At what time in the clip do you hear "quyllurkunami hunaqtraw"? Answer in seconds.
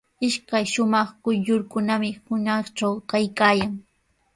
1.23-2.95